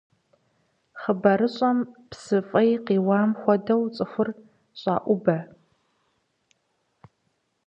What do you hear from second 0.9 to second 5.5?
Хъыбарыщӏэхэм псы фӏей къиуам хуэдэу цӏыхур щӏаӏубэ.